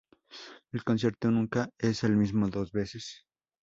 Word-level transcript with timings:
El 0.71 0.83
concierto 0.83 1.29
nunca 1.29 1.69
es 1.77 2.03
el 2.03 2.15
mismo 2.17 2.47
dos 2.49 2.71
veces". 2.71 3.27